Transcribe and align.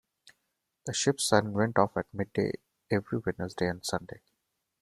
The 0.87 0.93
ship's 0.93 1.25
siren 1.25 1.53
went 1.53 1.77
off 1.77 1.95
at 1.95 2.11
midday 2.11 2.53
every 2.89 3.19
Wednesday 3.19 3.67
and 3.67 3.85
Sunday. 3.85 4.21